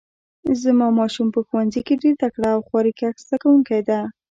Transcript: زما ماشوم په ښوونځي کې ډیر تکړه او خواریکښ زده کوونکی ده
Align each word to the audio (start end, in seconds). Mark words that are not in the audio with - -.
زما 0.61 0.87
ماشوم 0.99 1.27
په 1.35 1.39
ښوونځي 1.47 1.81
کې 1.87 2.01
ډیر 2.01 2.15
تکړه 2.23 2.49
او 2.55 2.61
خواریکښ 2.67 3.15
زده 3.25 3.37
کوونکی 3.43 3.81
ده 3.89 3.99